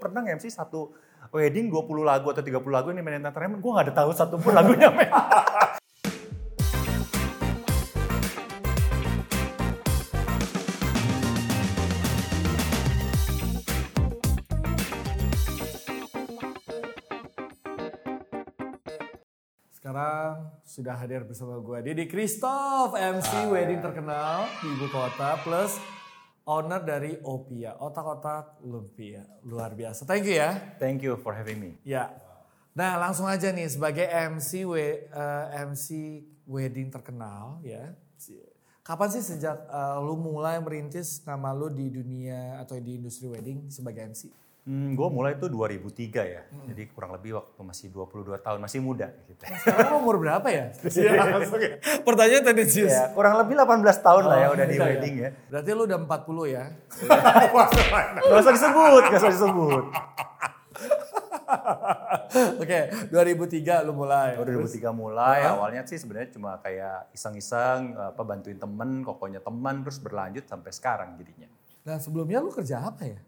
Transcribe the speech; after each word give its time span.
pernah 0.00 0.24
nge-MC 0.24 0.48
satu 0.48 0.96
wedding 1.28 1.68
20 1.68 2.00
lagu 2.00 2.32
atau 2.32 2.40
30 2.40 2.56
lagu 2.72 2.88
ini 2.88 3.04
main 3.04 3.20
entertainment, 3.20 3.60
gue 3.60 3.70
gak 3.76 3.92
ada 3.92 3.94
tahu 3.94 4.10
satu 4.16 4.40
pun 4.40 4.56
lagunya. 4.56 4.88
men. 4.88 5.12
Sekarang 19.80 20.54
sudah 20.62 20.94
hadir 20.96 21.26
bersama 21.26 21.58
gue 21.58 21.78
Didi 21.82 22.04
Christoph, 22.08 22.94
MC 22.94 23.50
wedding 23.50 23.82
terkenal 23.82 24.46
di 24.62 24.70
ibu 24.70 24.86
kota 24.92 25.34
plus 25.42 25.99
owner 26.50 26.82
dari 26.82 27.14
Opia, 27.22 27.78
otak-otak 27.78 28.58
lumpia. 28.66 29.22
Luar 29.46 29.78
biasa. 29.78 30.02
Thank 30.02 30.26
you 30.26 30.42
ya. 30.42 30.58
Thank 30.82 31.06
you 31.06 31.14
for 31.22 31.30
having 31.30 31.62
me. 31.62 31.70
Ya. 31.86 32.10
Nah, 32.74 32.98
langsung 32.98 33.30
aja 33.30 33.54
nih 33.54 33.70
sebagai 33.70 34.06
MC 34.10 34.66
we, 34.66 35.06
eh, 35.06 35.46
MC 35.62 35.86
wedding 36.50 36.90
terkenal 36.90 37.62
ya. 37.62 37.94
Kapan 38.82 39.08
sih 39.14 39.22
sejak 39.22 39.70
eh, 39.70 39.98
lu 40.02 40.18
mulai 40.18 40.58
merintis 40.58 41.22
nama 41.22 41.54
lu 41.54 41.70
di 41.70 41.86
dunia 41.86 42.58
atau 42.58 42.74
di 42.82 42.98
industri 42.98 43.30
wedding 43.30 43.70
sebagai 43.70 44.10
MC? 44.10 44.26
Hmm, 44.60 44.92
gue 44.92 45.08
mulai 45.08 45.40
tuh 45.40 45.48
2003 45.48 46.20
ya, 46.20 46.44
jadi 46.68 46.82
kurang 46.92 47.16
lebih 47.16 47.32
waktu 47.32 47.60
masih 47.64 47.88
22 47.88 48.36
tahun, 48.38 48.60
masih 48.60 48.84
muda 48.84 49.08
gitu. 49.24 49.40
Sekarang 49.56 50.04
umur 50.04 50.20
berapa 50.20 50.44
ya? 50.46 50.68
Iya, 51.00 51.10
ya. 51.64 51.74
Pertanyaan 52.04 52.44
tendensius. 52.44 52.92
ya, 52.92 53.08
kurang 53.16 53.40
lebih 53.40 53.56
18 53.56 53.80
tahun 54.04 54.24
lah 54.28 54.36
ya 54.36 54.46
Oh, 54.46 54.54
udah 54.54 54.66
di 54.68 54.76
iya, 54.76 54.84
wedding 54.84 55.14
iya. 55.16 55.28
ya. 55.32 55.48
Berarti 55.48 55.70
lu 55.72 55.82
udah 55.88 55.98
40 56.04 56.54
ya? 56.54 56.64
Gak 58.20 58.36
usah 58.36 58.52
disebut, 58.52 59.02
gak 59.08 59.20
usah 59.24 59.32
disebut. 59.32 59.84
Oke, 62.60 62.78
2003 63.10 63.86
lu 63.88 63.92
mulai. 63.96 64.36
Ya, 64.36 64.44
Udah 64.44 64.52
2003 64.60 64.92
mulai, 64.92 65.38
awalnya 65.46 65.82
sih 65.82 65.98
sebenarnya 65.98 66.30
cuma 66.30 66.60
kayak 66.60 67.10
iseng-iseng, 67.10 67.96
apa 67.96 68.22
bantuin 68.22 68.60
temen, 68.60 69.02
kokonya 69.02 69.40
teman, 69.42 69.82
terus 69.82 69.98
berlanjut 69.98 70.44
sampai 70.46 70.70
sekarang 70.70 71.16
jadinya. 71.16 71.48
Nah 71.80 71.96
sebelumnya 71.96 72.38
lu 72.38 72.52
kerja 72.52 72.84
apa 72.84 73.08
ya? 73.08 73.18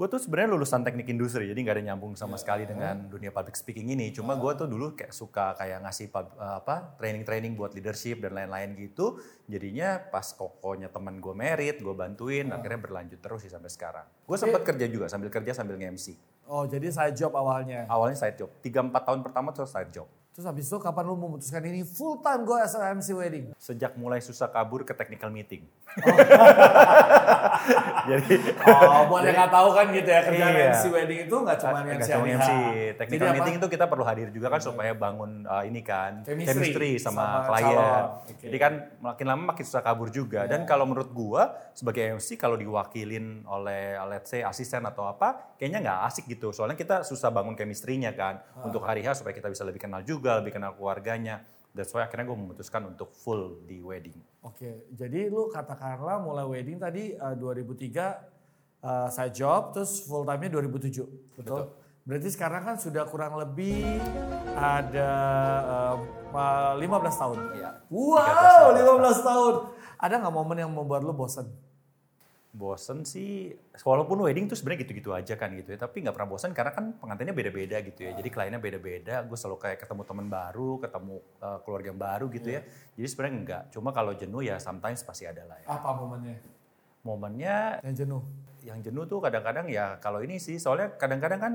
Gue 0.00 0.08
tuh 0.08 0.16
sebenarnya 0.16 0.56
lulusan 0.56 0.80
teknik 0.80 1.12
industri, 1.12 1.44
jadi 1.44 1.60
nggak 1.60 1.76
ada 1.76 1.84
nyambung 1.92 2.16
sama 2.16 2.40
sekali 2.40 2.64
dengan 2.64 3.04
dunia 3.12 3.28
public 3.36 3.52
speaking 3.52 3.92
ini. 3.92 4.08
Cuma 4.16 4.32
gue 4.32 4.48
tuh 4.56 4.64
dulu 4.64 4.96
kayak 4.96 5.12
suka 5.12 5.52
kayak 5.60 5.84
ngasih 5.84 6.08
pub- 6.08 6.40
eh, 6.40 6.56
apa 6.56 6.96
training-training 6.96 7.52
buat 7.52 7.76
leadership 7.76 8.24
dan 8.24 8.32
lain-lain 8.32 8.80
gitu. 8.80 9.20
Jadinya 9.44 10.00
pas 10.08 10.24
kokonya 10.32 10.88
teman 10.88 11.20
gue 11.20 11.36
merit, 11.36 11.84
gue 11.84 11.92
bantuin, 11.92 12.48
akhirnya 12.48 12.80
berlanjut 12.80 13.20
terus 13.20 13.44
sih 13.44 13.52
sampai 13.52 13.68
sekarang. 13.68 14.08
Gue 14.24 14.40
sempat 14.40 14.64
kerja 14.64 14.88
juga 14.88 15.04
sambil 15.12 15.28
kerja 15.28 15.52
sambil 15.52 15.76
nge-MC. 15.76 16.16
Oh 16.48 16.64
jadi 16.64 16.88
side 16.88 17.20
job 17.20 17.36
awalnya. 17.36 17.84
Awalnya 17.84 18.16
side 18.16 18.40
job, 18.40 18.48
3-4 18.64 19.04
tahun 19.04 19.20
pertama 19.20 19.52
tuh 19.52 19.68
side 19.68 19.92
job. 19.92 20.08
Terus 20.30 20.46
habis 20.46 20.64
itu 20.64 20.76
kapan 20.78 21.04
lu 21.04 21.14
memutuskan 21.16 21.60
ini 21.64 21.82
full 21.82 22.18
time 22.18 22.42
gue 22.42 22.56
as 22.56 22.72
MC 22.72 23.12
wedding? 23.12 23.44
Sejak 23.56 23.94
mulai 23.94 24.18
susah 24.18 24.46
kabur 24.46 24.82
ke 24.82 24.92
technical 24.92 25.28
meeting. 25.28 25.64
Oh. 25.90 26.06
Jadi 28.06 28.34
Oh 28.62 29.06
buat 29.06 29.22
yang 29.22 29.36
nggak 29.36 29.50
tahu 29.50 29.68
kan 29.70 29.84
gitu 29.90 30.06
ya 30.06 30.20
kerjaan 30.22 30.50
Iya. 30.50 30.70
MC 30.72 30.82
wedding 30.88 31.18
itu 31.26 31.34
nggak 31.36 31.56
cuma 31.58 31.76
MC 31.82 32.06
cuma 32.06 32.16
hari 32.16 32.30
MC, 32.32 32.48
technical 32.96 33.10
Jadi 33.10 33.24
apa? 33.26 33.34
meeting 33.36 33.54
itu 33.58 33.66
kita 33.68 33.84
perlu 33.86 34.04
hadir 34.04 34.26
juga 34.30 34.46
kan 34.48 34.60
supaya 34.60 34.90
bangun 34.94 35.44
uh, 35.44 35.62
ini 35.62 35.80
kan 35.80 36.22
Chemistry 36.22 36.96
sama, 36.96 37.42
sama 37.42 37.48
klien. 37.48 37.64
calon. 37.66 38.02
Oke. 38.24 38.44
Jadi 38.46 38.56
kan 38.56 38.72
makin 39.02 39.24
lama 39.26 39.42
makin 39.50 39.62
susah 39.64 39.82
kabur 39.82 40.08
juga. 40.08 40.46
Dan 40.46 40.62
kalau 40.62 40.84
menurut 40.86 41.10
gua 41.10 41.54
sebagai 41.74 42.14
MC 42.14 42.36
kalau 42.36 42.54
diwakilin 42.54 43.42
oleh 43.46 43.94
let's 44.06 44.28
say 44.28 44.40
asisten 44.40 44.82
atau 44.84 45.04
apa, 45.04 45.54
kayaknya 45.58 45.78
nggak 45.82 45.98
asik 46.06 46.24
gitu. 46.26 46.50
Soalnya 46.50 46.74
kita 46.74 47.02
susah 47.02 47.28
bangun 47.28 47.52
chemistry-nya 47.52 48.12
kan 48.12 48.38
untuk 48.62 48.82
hari 48.82 49.02
H 49.02 49.18
supaya 49.18 49.32
kita 49.32 49.48
bisa 49.48 49.62
lebih 49.62 49.80
kenal 49.80 50.00
juga, 50.00 50.19
lebih 50.20 50.52
kenal 50.56 50.76
keluarganya. 50.76 51.42
That's 51.70 51.94
why 51.94 52.02
akhirnya 52.02 52.26
gue 52.26 52.38
memutuskan 52.38 52.82
untuk 52.90 53.14
full 53.14 53.62
di 53.64 53.78
wedding. 53.78 54.18
Oke, 54.42 54.90
jadi 54.90 55.30
lu 55.30 55.46
katakanlah 55.48 56.18
mulai 56.18 56.42
wedding 56.42 56.82
tadi 56.82 57.14
eh, 57.14 57.34
2003 57.38 58.82
uh, 58.82 59.08
side 59.12 59.36
job, 59.36 59.70
terus 59.70 60.02
full 60.02 60.26
time-nya 60.26 60.50
2007, 60.50 61.38
betul? 61.38 61.70
Berarti 62.02 62.28
sekarang 62.32 62.62
kan 62.64 62.76
sudah 62.80 63.06
kurang 63.06 63.38
lebih 63.38 64.00
ada 64.58 65.10
eh, 66.34 66.82
15 66.82 67.22
tahun. 67.22 67.38
Iya. 67.54 67.70
Wow, 67.86 68.74
15 68.74 69.28
tahun. 69.28 69.54
Ada 70.00 70.14
nggak 70.18 70.34
momen 70.34 70.56
yang 70.58 70.72
membuat 70.74 71.06
lu 71.06 71.14
bosan? 71.14 71.46
Bosen 72.50 73.06
sih, 73.06 73.54
walaupun 73.86 74.26
wedding 74.26 74.50
tuh 74.50 74.58
sebenarnya 74.58 74.82
gitu-gitu 74.82 75.14
aja 75.14 75.38
kan 75.38 75.54
gitu 75.54 75.70
ya, 75.70 75.78
tapi 75.78 76.02
nggak 76.02 76.10
pernah 76.10 76.34
bosen 76.34 76.50
karena 76.50 76.74
kan 76.74 76.98
pengantinnya 76.98 77.30
beda-beda 77.30 77.78
gitu 77.78 78.10
ya. 78.10 78.12
Jadi 78.18 78.26
kliennya 78.26 78.58
beda-beda, 78.58 79.22
gue 79.22 79.38
selalu 79.38 79.58
kayak 79.62 79.78
ketemu 79.86 80.02
teman 80.02 80.26
baru, 80.26 80.82
ketemu 80.82 81.14
uh, 81.38 81.58
keluarga 81.62 81.94
yang 81.94 82.00
baru 82.02 82.26
gitu 82.34 82.48
ya. 82.50 82.66
Jadi 82.98 83.06
sebenarnya 83.06 83.34
enggak, 83.38 83.62
cuma 83.70 83.94
kalau 83.94 84.12
jenuh 84.18 84.42
ya 84.42 84.58
sometimes 84.58 85.06
pasti 85.06 85.30
ada 85.30 85.46
lah 85.46 85.62
ya. 85.62 85.66
Apa 85.70 85.94
momennya 85.94 86.42
Momennya 87.00 87.80
yang 87.86 87.96
jenuh? 87.96 88.22
yang 88.60 88.76
jenuh 88.84 89.08
tuh 89.08 89.24
kadang-kadang 89.24 89.72
ya 89.72 89.96
kalau 90.04 90.20
ini 90.20 90.36
sih, 90.36 90.60
soalnya 90.60 90.92
kadang-kadang 91.00 91.40
kan 91.40 91.52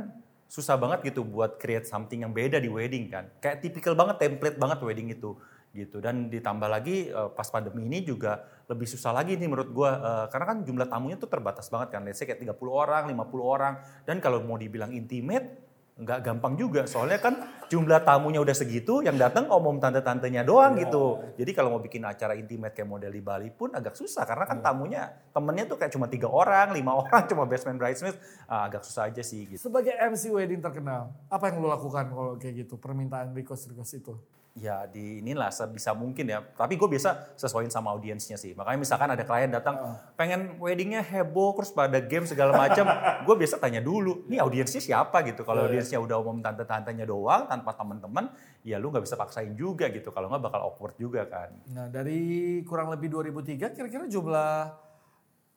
susah 0.50 0.73
banget 0.77 1.13
gitu 1.13 1.22
buat 1.22 1.57
create 1.62 1.85
something 1.85 2.25
yang 2.25 2.33
beda 2.33 2.57
di 2.57 2.69
wedding 2.69 3.12
kan. 3.13 3.29
Kayak 3.44 3.62
tipikal 3.62 3.94
banget, 3.94 4.17
template 4.22 4.57
banget 4.57 4.79
wedding 4.81 5.13
itu 5.13 5.38
gitu. 5.75 6.00
Dan 6.00 6.31
ditambah 6.31 6.72
lagi 6.72 7.12
eh, 7.12 7.30
pas 7.36 7.52
pandemi 7.52 7.84
ini 7.84 8.08
juga 8.08 8.47
lebih 8.72 8.88
susah 8.88 9.12
lagi 9.12 9.36
nih 9.36 9.52
menurut 9.52 9.69
gua 9.75 9.91
eh, 10.00 10.25
karena 10.31 10.46
kan 10.56 10.58
jumlah 10.63 10.88
tamunya 10.88 11.19
tuh 11.19 11.28
terbatas 11.28 11.68
banget 11.68 12.00
kan. 12.00 12.02
Let's 12.08 12.24
say 12.24 12.25
kayak 12.25 12.40
30 12.40 12.56
orang 12.72 13.03
50 13.12 13.44
orang. 13.44 13.74
Dan 14.08 14.24
kalau 14.24 14.40
mau 14.47 14.56
dibilang 14.56 14.96
intimate 14.96 15.66
nggak 15.96 16.19
gampang 16.28 16.59
juga. 16.59 16.84
Soalnya 16.84 17.24
kan 17.24 17.40
jumlah 17.72 18.03
tamunya 18.03 18.44
udah 18.44 18.52
segitu 18.52 19.00
yang 19.00 19.16
datang 19.16 19.47
omong 19.47 19.80
tante-tantenya 19.80 20.44
doang 20.44 20.75
gitu. 20.75 21.24
Jadi 21.40 21.52
kalau 21.56 21.80
mau 21.80 21.81
bikin 21.81 22.03
acara 22.03 22.36
intimate 22.36 22.75
kayak 22.75 22.90
model 22.92 23.12
di 23.16 23.24
Bali 23.24 23.47
pun 23.47 23.72
agak 23.72 23.96
susah. 23.96 24.28
Karena 24.28 24.44
kan 24.44 24.59
tamunya 24.59 25.07
temennya 25.31 25.72
tuh 25.72 25.80
kayak 25.80 25.96
cuma 25.96 26.12
tiga 26.12 26.28
orang 26.28 26.75
lima 26.75 26.92
orang 27.02 27.24
cuma 27.31 27.47
best 27.47 27.63
man 27.63 27.80
bridesmaid 27.80 28.19
ah, 28.52 28.68
agak 28.68 28.84
susah 28.84 29.07
aja 29.07 29.24
sih 29.24 29.47
gitu. 29.47 29.72
Sebagai 29.72 29.96
MC 29.96 30.36
wedding 30.36 30.59
terkenal, 30.59 31.16
apa 31.31 31.47
yang 31.47 31.63
lu 31.63 31.72
lakukan 31.72 32.12
kalau 32.12 32.36
kayak 32.36 32.68
gitu? 32.68 32.75
Permintaan 32.75 33.31
request-request 33.31 34.03
itu? 34.03 34.19
Ya 34.55 34.88
di 34.88 35.19
inilah 35.19 35.51
sebisa 35.51 35.91
mungkin 35.91 36.31
ya. 36.31 36.39
Tapi 36.39 36.79
gue 36.79 36.88
biasa 36.88 37.35
sesuaiin 37.35 37.67
sama 37.67 37.91
audiensnya 37.91 38.39
sih. 38.39 38.55
Makanya 38.55 38.79
misalkan 38.79 39.11
ada 39.11 39.23
klien 39.27 39.51
datang 39.51 39.99
pengen 40.16 40.55
weddingnya 40.63 41.03
heboh 41.03 41.59
terus 41.59 41.75
pada 41.75 41.99
game 41.99 42.23
segala 42.23 42.55
macam, 42.55 42.88
gue 43.27 43.35
biasa 43.35 43.59
tanya 43.59 43.83
dulu, 43.83 44.23
nih 44.31 44.39
audiensnya 44.39 44.79
siapa 44.79 45.27
gitu. 45.27 45.44
Kalau 45.44 45.67
audiensnya 45.67 45.99
udah 45.99 46.17
umum 46.23 46.39
tante-tantenya 46.39 47.03
doang 47.03 47.51
tanpa 47.51 47.75
teman-teman, 47.75 48.31
ya 48.63 48.79
lu 48.79 48.89
nggak 48.95 49.03
bisa 49.03 49.19
paksain 49.19 49.51
juga 49.59 49.91
gitu. 49.91 50.15
Kalau 50.15 50.31
nggak 50.31 50.44
bakal 50.47 50.71
awkward 50.71 50.95
juga 50.95 51.27
kan. 51.27 51.51
Nah 51.75 51.91
dari 51.91 52.63
kurang 52.63 52.88
lebih 52.95 53.11
2003 53.11 53.75
kira-kira 53.75 54.07
jumlah 54.07 54.84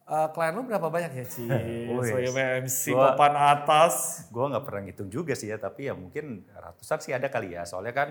uh, 0.08 0.28
klien 0.32 0.52
lu 0.52 0.64
berapa 0.64 0.88
banyak 0.88 1.12
ya 1.14 1.24
Ci? 1.24 1.44
Sebagai 2.08 2.32
MC 2.64 2.90
gua- 2.90 3.12
papan 3.12 3.34
atas. 3.36 4.26
Gue 4.32 4.44
nggak 4.48 4.64
pernah 4.64 4.80
ngitung 4.88 5.08
juga 5.08 5.32
sih 5.36 5.52
ya, 5.52 5.60
tapi 5.60 5.86
ya 5.86 5.94
mungkin 5.94 6.48
ratusan 6.50 6.98
sih 6.98 7.12
ada 7.12 7.28
kali 7.28 7.54
ya. 7.54 7.62
Soalnya 7.68 7.94
kan, 7.94 8.08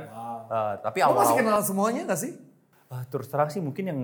eh, 0.48 0.74
tapi 0.80 1.02
Lu 1.02 1.18
masih 1.18 1.36
kenal 1.36 1.60
semuanya 1.66 2.06
gak 2.06 2.22
sih? 2.22 2.34
Ah, 2.88 3.04
terus 3.04 3.28
terang 3.28 3.52
sih 3.52 3.60
mungkin 3.60 3.92
yang 3.92 4.02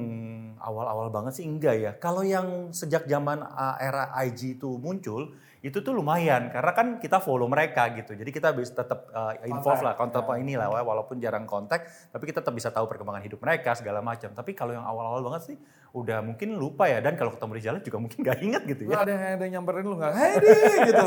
awal-awal 0.59 1.07
banget 1.07 1.39
sih 1.39 1.45
enggak 1.47 1.75
ya. 1.79 1.91
Kalau 1.95 2.19
yang 2.19 2.75
sejak 2.75 3.07
zaman 3.07 3.39
ah, 3.39 3.79
era 3.79 4.11
IG 4.27 4.59
itu 4.59 4.75
muncul, 4.75 5.31
itu 5.63 5.79
tuh 5.79 5.95
lumayan 5.95 6.51
karena 6.51 6.71
kan 6.75 6.87
kita 6.99 7.23
follow 7.23 7.47
mereka 7.47 7.87
gitu. 7.95 8.19
Jadi 8.19 8.35
kita 8.35 8.51
bisa 8.51 8.83
tetap 8.83 9.07
uh, 9.15 9.31
involve 9.47 9.79
lah, 9.79 9.95
kontak 9.95 10.27
inilah 10.35 10.67
walaupun 10.83 11.23
jarang 11.23 11.47
kontak, 11.47 11.87
tapi 12.11 12.27
kita 12.27 12.43
tetap 12.43 12.51
bisa 12.51 12.67
tahu 12.67 12.83
perkembangan 12.91 13.23
hidup 13.23 13.39
mereka 13.39 13.71
segala 13.71 14.03
macam. 14.03 14.35
Tapi 14.35 14.51
kalau 14.51 14.75
yang 14.75 14.83
awal-awal 14.83 15.23
banget 15.23 15.55
sih 15.55 15.57
udah 15.93 16.25
mungkin 16.25 16.57
lupa 16.57 16.89
ya 16.89 16.99
dan 16.99 17.13
kalau 17.13 17.31
ketemu 17.31 17.51
di 17.53 17.61
jalan 17.63 17.79
juga 17.85 17.97
mungkin 18.01 18.17
gak 18.25 18.41
inget 18.41 18.65
gitu 18.65 18.89
Lu 18.89 18.97
ya. 18.97 19.05
ada 19.05 19.13
yang 19.13 19.23
ada 19.37 19.43
yang 19.45 19.53
nyamperin 19.61 19.85
lu 19.85 19.95
gak? 20.01 20.11
Hei 20.17 20.31
di 20.41 20.49
gitu. 20.89 21.05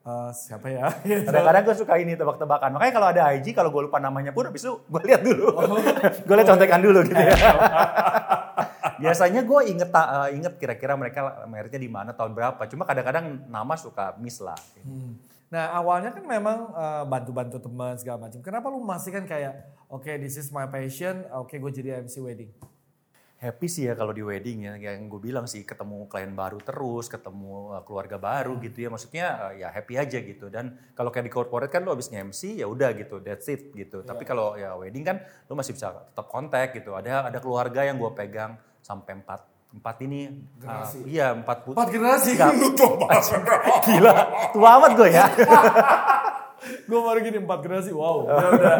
Eh, 0.00 0.30
siapa 0.32 0.66
ya? 0.70 0.86
Kadang-kadang 1.28 1.62
gue 1.66 1.76
suka 1.76 1.94
ini 2.00 2.16
tebak-tebakan. 2.16 2.70
Makanya 2.72 2.92
kalau 2.94 3.08
ada 3.10 3.22
IG, 3.36 3.52
kalau 3.52 3.68
gue 3.68 3.90
lupa 3.90 4.00
namanya 4.00 4.32
pun 4.32 4.48
habis 4.48 4.64
itu 4.64 4.80
gue 4.80 5.02
lihat 5.04 5.20
dulu. 5.20 5.50
gue 6.30 6.34
lihat 6.40 6.48
contekan 6.48 6.80
dulu 6.80 7.04
gitu 7.04 7.20
ya. 7.20 7.36
Biasanya 9.00 9.40
gue 9.42 9.60
inget 9.72 9.90
eh, 9.90 10.28
inget 10.36 10.54
kira-kira 10.60 10.94
mereka 10.94 11.44
meritnya 11.48 11.80
di 11.80 11.90
mana 11.90 12.12
tahun 12.12 12.36
berapa. 12.36 12.62
Cuma 12.68 12.84
kadang-kadang 12.84 13.48
nama 13.48 13.74
suka 13.74 14.14
miss 14.20 14.38
lah. 14.38 14.58
Hmm. 14.84 15.16
Nah 15.50 15.74
awalnya 15.74 16.14
kan 16.14 16.22
memang 16.22 16.70
eh, 16.76 17.04
bantu-bantu 17.08 17.58
teman 17.58 17.96
segala 17.96 18.28
macam. 18.28 18.38
Kenapa 18.44 18.68
lu 18.68 18.84
masih 18.84 19.10
kan 19.10 19.24
kayak, 19.24 19.66
oke 19.88 20.12
this 20.20 20.36
is 20.36 20.52
my 20.52 20.68
passion, 20.68 21.24
oke 21.32 21.50
gue 21.50 21.70
jadi 21.72 22.04
MC 22.04 22.20
wedding. 22.20 22.52
Happy 23.40 23.72
sih 23.72 23.88
ya 23.88 23.96
kalau 23.96 24.12
di 24.12 24.20
wedding 24.20 24.68
ya, 24.68 24.76
yang 24.76 25.08
gue 25.08 25.16
bilang 25.16 25.48
sih 25.48 25.64
ketemu 25.64 26.04
klien 26.12 26.28
baru 26.36 26.60
terus, 26.60 27.08
ketemu 27.08 27.72
uh, 27.72 27.80
keluarga 27.88 28.20
baru 28.20 28.60
gitu 28.60 28.84
ya. 28.84 28.92
Maksudnya 28.92 29.26
uh, 29.48 29.52
ya 29.56 29.72
happy 29.72 29.96
aja 29.96 30.20
gitu. 30.20 30.52
Dan 30.52 30.76
kalau 30.92 31.08
kayak 31.08 31.24
di 31.24 31.32
corporate 31.32 31.72
kan 31.72 31.80
lo 31.80 31.96
habis 31.96 32.12
nge-MC 32.12 32.60
ya 32.60 32.68
udah 32.68 32.92
gitu, 32.92 33.16
that's 33.24 33.48
it 33.48 33.72
gitu. 33.72 34.04
Tapi 34.04 34.28
kalau 34.28 34.60
ya 34.60 34.76
wedding 34.76 35.08
kan 35.08 35.24
lo 35.48 35.56
masih 35.56 35.72
bisa 35.72 35.88
tetap 35.88 36.28
kontak 36.28 36.76
gitu. 36.76 36.92
Ada 36.92 37.32
ada 37.32 37.40
keluarga 37.40 37.80
yang 37.80 37.96
gue 37.96 38.12
pegang 38.12 38.60
sampai 38.90 39.14
4 39.22 39.50
empat 39.70 40.02
ini 40.02 40.26
Generasi. 40.58 40.98
uh, 40.98 41.06
iya 41.06 41.30
empat 41.30 41.62
putih 41.62 41.78
Empat 41.78 41.88
generasi. 41.94 42.30
Lu 42.58 42.74
gila 43.86 44.14
tua 44.50 44.68
amat 44.82 44.92
gue 44.98 45.08
ya 45.14 45.26
Gue 46.88 47.00
baru 47.00 47.18
gini 47.24 47.38
empat 47.40 47.58
generasi. 47.64 47.90
Wow. 47.92 48.28
Udah, 48.28 48.48
udah, 48.54 48.74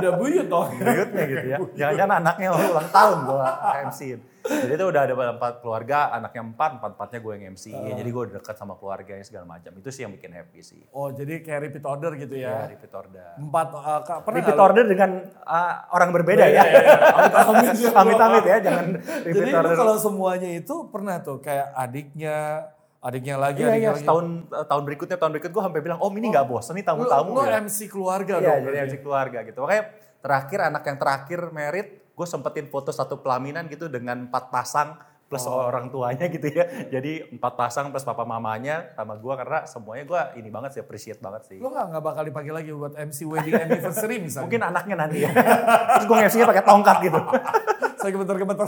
udah 0.00 0.10
buyut 0.16 0.46
dong. 0.48 0.68
Buyutnya 0.76 1.24
gitu 1.28 1.46
ya 1.46 1.58
jangan-jangan 1.76 2.16
anaknya 2.22 2.48
ulang 2.52 2.88
tahun 2.90 3.18
gue 3.28 3.46
MC 3.92 4.00
jadi 4.46 4.72
itu 4.78 4.84
udah 4.86 5.00
ada 5.10 5.14
empat 5.34 5.58
keluarga 5.58 6.14
anaknya 6.14 6.42
empat 6.54 6.70
empat 6.78 6.90
empatnya 6.94 7.18
gue 7.18 7.32
yang 7.34 7.44
MC 7.58 7.64
jadi 7.74 8.10
gue 8.10 8.24
dekat 8.38 8.54
sama 8.54 8.78
keluarganya 8.78 9.24
segala 9.26 9.44
macam 9.46 9.74
itu 9.74 9.88
sih 9.90 10.06
yang 10.06 10.14
bikin 10.14 10.30
happy 10.32 10.60
sih 10.62 10.80
Oh 10.94 11.10
jadi 11.10 11.42
kayak 11.42 11.60
repeat 11.70 11.84
order 11.84 12.14
gitu 12.14 12.34
ya 12.38 12.66
ya. 12.66 12.70
repeat 12.70 12.92
order 12.94 13.26
Empat, 13.36 13.68
uh, 13.74 14.00
Kak, 14.06 14.18
pernah 14.22 14.38
repeat 14.42 14.60
order 14.60 14.84
dengan 14.86 15.10
uh, 15.42 15.72
orang 15.92 16.10
berbeda 16.14 16.46
Iya, 16.46 16.62
ya 16.62 16.62
iya, 16.62 16.80
iya. 17.74 17.90
Amit-amit 17.90 18.44
ya. 18.46 18.56
jangan 18.62 18.86
Jadi 19.02 19.34
repeat 19.34 19.50
lu 19.50 19.58
order 19.58 19.74
kalau 19.74 19.96
semuanya 19.98 20.50
itu 20.54 20.74
pernah 20.94 21.18
tuh 21.20 21.42
kayak 21.42 21.74
adiknya, 21.74 22.70
adiknya 23.06 23.36
lagi, 23.36 23.60
Iya, 23.60 23.68
adiknya 23.68 23.80
iya, 23.80 23.90
lagi. 23.92 24.00
setahun 24.02 24.26
eh, 24.48 24.66
tahun 24.66 24.82
berikutnya 24.84 25.16
tahun 25.16 25.32
berikut 25.32 25.50
gue 25.50 25.62
sampai 25.62 25.80
bilang, 25.80 25.98
om 25.98 26.12
ini 26.12 26.26
nggak 26.28 26.46
bosan 26.46 26.74
nih 26.74 26.84
tamu-tamu 26.84 27.30
lu 27.30 27.42
ya. 27.42 27.58
MC 27.58 27.78
keluarga 27.86 28.34
Iya, 28.34 28.42
dong. 28.42 28.58
jadi 28.58 28.66
berarti. 28.66 28.88
MC 28.88 28.94
keluarga 29.00 29.38
gitu. 29.42 29.58
Makanya 29.60 29.84
terakhir 30.18 30.58
anak 30.60 30.82
yang 30.82 30.96
terakhir 30.96 31.40
merit, 31.50 31.86
gue 32.10 32.26
sempetin 32.26 32.66
foto 32.66 32.90
satu 32.90 33.14
pelaminan 33.16 33.66
gitu 33.66 33.86
dengan 33.86 34.26
empat 34.26 34.50
pasang 34.50 34.98
plus 35.26 35.42
Oh. 35.42 35.58
orang 35.60 35.86
tuanya 35.88 36.26
gitu 36.28 36.46
ya. 36.46 36.66
Jadi 36.88 37.30
empat 37.30 37.52
pasang 37.54 37.90
plus 37.90 38.02
papa 38.02 38.22
mamanya 38.22 38.94
sama 38.94 39.14
gue 39.14 39.34
karena 39.36 39.58
semuanya 39.64 40.04
gue 40.04 40.20
ini 40.38 40.48
banget 40.48 40.70
sih, 40.72 40.80
appreciate 40.80 41.18
banget 41.18 41.42
sih. 41.44 41.58
Lu 41.58 41.66
nggak 41.66 41.86
nggak 41.90 42.02
bakal 42.04 42.22
dipakai 42.22 42.52
lagi 42.52 42.70
buat 42.70 42.94
MC 42.94 43.18
wedding 43.24 43.54
anniversary 43.56 44.18
misalnya? 44.18 44.46
Mungkin 44.46 44.62
anaknya 44.64 44.94
nanti 44.96 45.18
ya. 45.20 45.30
Terus 45.30 46.04
gue 46.04 46.16
MC-nya 46.20 46.46
pakai 46.46 46.62
tongkat 46.62 46.96
gitu. 47.02 47.18
Saya 47.98 48.10
gemeter-gemeter. 48.12 48.66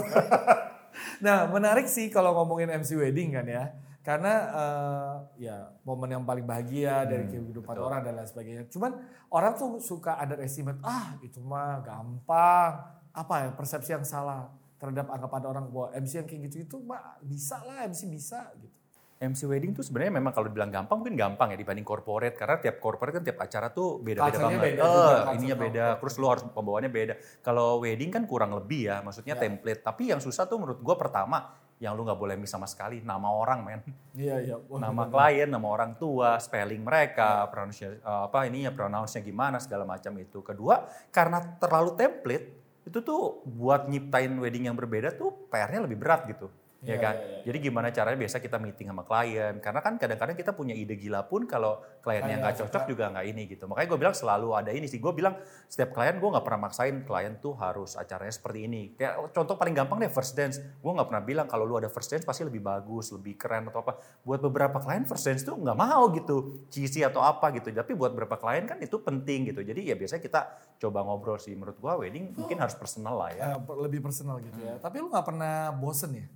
nah 1.19 1.47
menarik 1.47 1.85
sih 1.85 2.07
kalau 2.07 2.31
ngomongin 2.33 2.71
MC 2.73 2.95
wedding 2.95 3.33
kan 3.33 3.45
ya. 3.45 3.63
Karena 4.09 4.33
eh, 4.49 5.13
ya 5.45 5.69
momen 5.85 6.09
yang 6.09 6.25
paling 6.25 6.41
bahagia 6.41 7.05
dari 7.05 7.29
kehidupan 7.29 7.77
orang 7.77 8.01
dan 8.01 8.17
lain 8.17 8.25
sebagainya. 8.25 8.65
Cuman 8.65 8.97
orang 9.29 9.53
tuh 9.53 9.77
suka 9.77 10.17
underestimate, 10.17 10.81
ah 10.81 11.13
itu 11.21 11.37
mah 11.37 11.77
gampang. 11.85 12.89
Apa 13.13 13.33
ya 13.45 13.49
persepsi 13.53 13.93
yang 13.93 14.01
salah 14.01 14.49
terhadap 14.81 15.13
anggapan 15.13 15.45
orang 15.45 15.65
bahwa 15.69 15.93
MC 15.93 16.25
yang 16.25 16.25
kayak 16.25 16.41
gitu 16.49 16.57
itu 16.65 16.77
mah 16.81 17.21
bisa 17.21 17.61
lah 17.61 17.85
MC 17.85 18.09
bisa 18.09 18.49
gitu. 18.57 18.68
MC 19.19 19.51
wedding 19.51 19.75
tuh 19.75 19.83
sebenarnya 19.83 20.15
memang 20.15 20.31
kalau 20.31 20.47
dibilang 20.47 20.71
gampang 20.71 21.03
mungkin 21.03 21.19
gampang 21.19 21.51
ya 21.51 21.59
dibanding 21.59 21.83
corporate 21.83 22.39
karena 22.39 22.55
tiap 22.55 22.79
corporate 22.79 23.19
kan 23.19 23.23
tiap 23.27 23.43
acara 23.43 23.67
tuh 23.67 23.99
beda-beda 23.99 24.47
banget. 24.47 24.59
Beda 24.63 24.79
eh, 24.79 24.87
juga, 24.87 25.15
ininya 25.35 25.57
beda, 25.59 25.85
terus 25.99 26.15
lo 26.15 26.27
harus 26.31 26.43
pembawaannya 26.47 26.91
beda. 26.91 27.13
Kalau 27.43 27.83
wedding 27.83 28.15
kan 28.15 28.23
kurang 28.23 28.55
lebih 28.55 28.87
ya, 28.87 29.03
maksudnya 29.03 29.35
ya. 29.35 29.43
template. 29.43 29.83
Tapi 29.83 30.15
yang 30.15 30.23
susah 30.23 30.47
tuh 30.47 30.55
menurut 30.63 30.79
gua 30.79 30.95
pertama 30.95 31.51
yang 31.79 31.95
lu 31.95 32.03
nggak 32.03 32.19
boleh 32.19 32.35
miss 32.35 32.51
sama 32.51 32.67
sekali 32.67 32.99
nama 32.99 33.31
orang 33.31 33.63
men 33.63 33.79
iya 34.11 34.35
iya 34.43 34.59
nama 34.67 35.07
bener. 35.07 35.15
klien 35.15 35.47
nama 35.47 35.63
orang 35.63 35.95
tua 35.95 36.35
spelling 36.35 36.83
mereka 36.83 37.47
ya. 37.47 37.47
pronounce 37.47 37.79
eh, 37.87 37.95
apa 38.03 38.51
ini 38.51 38.67
ya 38.67 38.75
pronounce-nya 38.75 39.23
gimana 39.23 39.63
segala 39.63 39.87
macam 39.87 40.11
itu 40.19 40.43
kedua 40.43 40.83
karena 41.07 41.39
terlalu 41.55 41.95
template 41.95 42.47
itu 42.83 42.99
tuh 42.99 43.47
buat 43.47 43.87
nyiptain 43.87 44.27
wedding 44.43 44.67
yang 44.67 44.75
berbeda 44.75 45.15
tuh 45.15 45.47
PR-nya 45.47 45.87
lebih 45.87 45.95
berat 45.95 46.27
gitu 46.27 46.51
Iya, 46.79 46.95
ya 46.95 46.97
kan? 47.03 47.15
iya, 47.19 47.27
iya. 47.27 47.37
Jadi 47.39 47.57
gimana 47.59 47.87
caranya 47.91 48.19
biasa 48.19 48.37
kita 48.39 48.57
meeting 48.59 48.87
sama 48.87 49.03
klien 49.03 49.59
karena 49.59 49.79
kan 49.83 49.99
kadang-kadang 49.99 50.35
kita 50.39 50.51
punya 50.55 50.71
ide 50.75 50.95
gila 50.95 51.27
pun 51.27 51.43
kalau 51.43 51.83
kliennya 51.99 51.99
Klien 51.99 52.23
nggak 52.23 52.39
nggak 52.39 52.55
cocok 52.63 52.83
juga 52.87 53.03
nggak 53.11 53.25
ini 53.27 53.43
gitu. 53.51 53.63
Makanya 53.67 53.87
gue 53.91 53.99
bilang 53.99 54.15
selalu 54.15 54.47
ada 54.55 54.71
ini 54.71 54.87
sih. 54.87 54.99
Gue 55.03 55.11
bilang 55.11 55.35
setiap 55.67 55.91
klien 55.91 56.15
gue 56.15 56.29
nggak 56.29 56.45
pernah 56.45 56.61
maksain 56.67 56.95
klien 57.03 57.33
tuh 57.43 57.53
harus 57.59 57.99
acaranya 57.99 58.31
seperti 58.31 58.59
ini. 58.67 58.81
Kayak 58.95 59.31
contoh 59.35 59.55
paling 59.59 59.75
gampang 59.75 59.99
deh 59.99 60.11
first 60.11 60.35
dance. 60.39 60.59
Gue 60.79 60.91
nggak 60.95 61.07
pernah 61.11 61.23
bilang 61.23 61.47
kalau 61.51 61.67
lu 61.67 61.75
ada 61.75 61.91
first 61.91 62.11
dance 62.11 62.23
pasti 62.23 62.47
lebih 62.47 62.63
bagus, 62.63 63.11
lebih 63.11 63.35
keren 63.35 63.67
atau 63.67 63.83
apa. 63.83 63.99
Buat 64.23 64.39
beberapa 64.39 64.79
klien 64.79 65.03
first 65.03 65.27
dance 65.27 65.43
tuh 65.43 65.59
nggak 65.59 65.75
mau 65.75 66.07
gitu, 66.15 66.67
cheesy 66.71 67.03
atau 67.03 67.19
apa 67.19 67.51
gitu. 67.55 67.75
Tapi 67.75 67.91
buat 67.91 68.15
beberapa 68.15 68.39
klien 68.39 68.63
kan 68.63 68.79
itu 68.79 68.95
penting 69.03 69.51
gitu. 69.51 69.63
Jadi 69.63 69.91
ya 69.91 69.95
biasanya 69.99 70.23
kita 70.23 70.41
coba 70.79 71.03
ngobrol 71.03 71.39
sih. 71.39 71.51
Menurut 71.55 71.75
gue 71.75 71.93
wedding 72.07 72.35
mungkin 72.39 72.59
harus 72.59 72.75
personal 72.79 73.19
lah 73.19 73.31
ya. 73.35 73.43
Ya, 73.51 73.57
per- 73.59 73.79
lebih 73.79 73.99
personal 73.99 74.39
gitu 74.39 74.59
ya. 74.63 74.79
Tapi 74.79 75.03
lu 75.03 75.11
nggak 75.11 75.27
pernah 75.27 75.75
bosen 75.75 76.15
ya? 76.15 76.27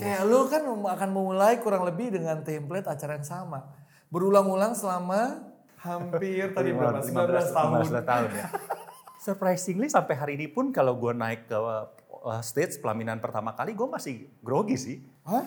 Kayak 0.00 0.22
lu 0.24 0.40
kan 0.48 0.62
akan 0.64 1.08
memulai 1.12 1.60
kurang 1.60 1.84
lebih 1.84 2.16
dengan 2.16 2.40
template 2.40 2.88
acara 2.88 3.20
yang 3.20 3.26
sama. 3.28 3.68
Berulang-ulang 4.08 4.72
selama 4.72 5.44
hampir 5.84 6.50
tadi 6.56 6.70
berapa? 6.72 7.04
19 7.04 7.56
tahun. 7.56 7.78
19 7.84 8.10
tahun 8.10 8.30
ya. 8.32 8.46
Surprisingly 9.26 9.92
sampai 9.92 10.14
hari 10.16 10.32
ini 10.40 10.48
pun 10.48 10.72
kalau 10.72 10.96
gue 10.96 11.12
naik 11.12 11.44
ke 11.44 11.56
uh, 11.56 12.40
stage 12.40 12.80
pelaminan 12.80 13.20
pertama 13.20 13.52
kali 13.52 13.76
gue 13.76 13.88
masih 13.88 14.28
grogi 14.40 14.76
sih. 14.80 14.96
Hah? 15.28 15.44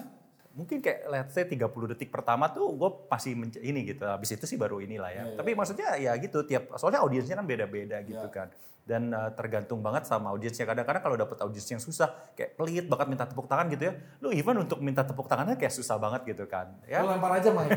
Mungkin 0.54 0.86
kayak 0.86 1.10
let's 1.10 1.34
say 1.34 1.50
30 1.50 1.66
detik 1.98 2.14
pertama 2.14 2.46
tuh 2.54 2.70
gue 2.78 2.90
masih 3.10 3.34
ini 3.66 3.90
gitu. 3.90 4.06
Habis 4.06 4.38
itu 4.38 4.46
sih 4.46 4.58
baru 4.62 4.78
inilah 4.78 5.10
ya. 5.10 5.24
Tapi 5.34 5.58
maksudnya 5.58 5.98
ya 5.98 6.14
gitu 6.22 6.46
tiap 6.46 6.70
soalnya 6.78 7.02
audiensnya 7.02 7.34
kan 7.34 7.50
beda-beda 7.50 7.98
gitu 8.06 8.30
kan. 8.30 8.54
Dan 8.84 9.16
uh, 9.16 9.32
tergantung 9.32 9.80
banget 9.80 10.04
sama 10.04 10.36
audiensnya. 10.36 10.68
Kadang-kadang 10.68 11.00
kalau 11.00 11.16
dapet 11.16 11.40
audiens 11.40 11.64
yang 11.66 11.80
susah 11.80 12.12
kayak 12.36 12.60
pelit 12.60 12.84
banget 12.86 13.08
minta 13.08 13.24
tepuk 13.24 13.48
tangan 13.48 13.72
gitu 13.72 13.88
ya. 13.88 13.94
Lu 14.20 14.28
even 14.30 14.60
untuk 14.60 14.84
minta 14.84 15.08
tepuk 15.08 15.24
tangannya 15.26 15.56
kayak 15.56 15.72
susah 15.72 15.96
banget 15.96 16.36
gitu 16.36 16.44
kan. 16.46 16.68
Ya. 16.84 17.00
Lu 17.00 17.08
lempar 17.08 17.40
aja 17.40 17.48
Mike. 17.48 17.72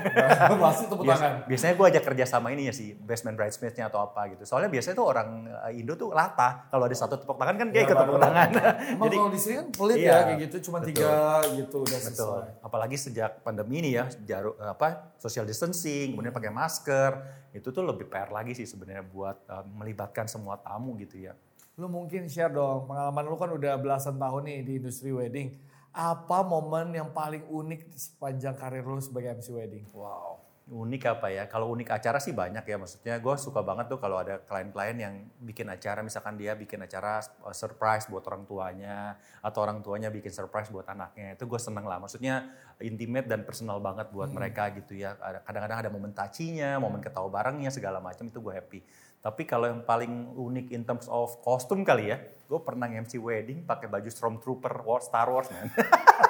Pasti 0.59 0.85
tepuk 0.91 1.07
Biasa- 1.07 1.23
tangan. 1.23 1.47
biasanya 1.47 1.75
gue 1.79 1.87
ajak 1.95 2.05
kerja 2.11 2.25
sama 2.27 2.51
ini 2.51 2.67
ya 2.67 2.75
sih, 2.75 2.99
best 2.99 3.23
man 3.23 3.39
bridesmaids-nya 3.39 3.87
atau 3.87 4.03
apa 4.03 4.35
gitu. 4.35 4.43
Soalnya 4.43 4.67
biasanya 4.67 4.99
tuh 4.99 5.07
orang 5.07 5.29
uh, 5.47 5.71
Indo 5.71 5.95
tuh 5.95 6.11
latah. 6.11 6.67
Kalau 6.67 6.91
ada 6.91 6.97
satu 6.99 7.15
tepuk 7.17 7.39
tangan 7.39 7.55
kan 7.55 7.67
dia 7.71 7.79
Ya, 7.79 7.83
ikut 7.87 7.95
baru 7.95 8.11
tepuk 8.11 8.23
tangan. 8.27 8.49
Emang 8.91 9.05
Jadi 9.07 9.17
kalau 9.17 9.31
di 9.31 9.39
sini 9.39 9.55
kan 9.55 9.67
pelit 9.71 9.97
Iya, 9.97 10.11
ya 10.11 10.19
kayak 10.27 10.39
gitu. 10.43 10.57
Cuma 10.67 10.79
betul. 10.83 10.89
tiga 10.91 11.15
gitu 11.55 11.77
udah 11.87 11.99
betul. 12.03 12.11
selesai. 12.43 12.67
Apalagi 12.67 12.97
sejak 12.99 13.31
pandemi 13.41 13.79
ini 13.79 13.95
ya, 13.95 14.11
jaru, 14.27 14.59
apa 14.59 15.15
social 15.23 15.47
distancing, 15.47 16.13
kemudian 16.13 16.35
pakai 16.35 16.51
masker, 16.51 17.13
itu 17.53 17.69
tuh 17.71 17.81
lebih 17.81 18.09
PR 18.09 18.29
lagi 18.29 18.53
sih 18.53 18.65
sebenarnya 18.65 19.05
buat 19.07 19.39
uh, 19.49 19.65
melibatkan 19.65 20.27
semua 20.27 20.59
tamu 20.59 20.96
gitu 20.99 21.31
ya. 21.31 21.33
Lu 21.77 21.93
mungkin 21.93 22.25
share 22.25 22.49
dong 22.49 22.89
pengalaman 22.89 23.25
lu 23.29 23.37
kan 23.37 23.53
udah 23.53 23.77
belasan 23.77 24.17
tahun 24.17 24.49
nih 24.49 24.59
di 24.65 24.73
industri 24.81 25.13
wedding. 25.13 25.53
Apa 25.93 26.45
momen 26.45 26.93
yang 26.93 27.13
paling 27.13 27.45
unik 27.49 27.93
sepanjang 27.97 28.57
karir 28.57 28.85
lu 28.85 29.01
sebagai 29.01 29.37
MC 29.37 29.49
wedding? 29.53 29.85
Wow. 29.93 30.41
Unik 30.67 31.07
apa 31.07 31.31
ya? 31.31 31.47
Kalau 31.47 31.71
unik 31.71 31.95
acara 31.95 32.19
sih 32.19 32.35
banyak 32.35 32.67
ya. 32.67 32.75
Maksudnya 32.75 33.15
gue 33.23 33.35
suka 33.39 33.63
banget 33.63 33.87
tuh 33.87 34.03
kalau 34.03 34.19
ada 34.19 34.43
klien-klien 34.43 34.99
yang 34.99 35.15
bikin 35.39 35.71
acara, 35.71 36.03
misalkan 36.03 36.35
dia 36.35 36.59
bikin 36.59 36.83
acara 36.83 37.23
uh, 37.47 37.55
surprise 37.55 38.11
buat 38.11 38.27
orang 38.27 38.43
tuanya, 38.51 39.15
atau 39.47 39.63
orang 39.63 39.79
tuanya 39.79 40.11
bikin 40.11 40.35
surprise 40.35 40.67
buat 40.75 40.91
anaknya. 40.91 41.39
Itu 41.39 41.47
gue 41.47 41.61
seneng 41.63 41.87
lah. 41.87 42.03
Maksudnya 42.03 42.51
intimate 42.83 43.31
dan 43.31 43.47
personal 43.47 43.79
banget 43.79 44.11
buat 44.11 44.27
mereka 44.27 44.75
gitu 44.75 44.99
ya. 44.99 45.15
Ada- 45.23 45.47
Kadang-kadang 45.47 45.79
ada 45.87 45.91
momen 45.95 46.11
tacinya, 46.11 46.83
momen 46.83 46.99
ketawa 46.99 47.31
barengnya, 47.31 47.71
segala 47.71 48.03
macam 48.03 48.27
itu 48.27 48.43
gue 48.43 48.53
happy. 48.53 48.81
Tapi 49.23 49.43
kalau 49.43 49.67
yang 49.67 49.83
paling 49.83 50.35
unik 50.35 50.67
in 50.71 50.83
terms 50.87 51.07
of 51.11 51.39
kostum 51.43 51.83
kali 51.83 52.11
ya, 52.15 52.19
gue 52.47 52.61
pernah 52.63 52.87
MC 52.87 53.19
wedding 53.19 53.67
pakai 53.67 53.91
baju 53.91 54.07
Stormtrooper 54.07 54.87
War- 54.87 55.03
Star 55.03 55.27
Wars 55.31 55.51
man. 55.51 55.67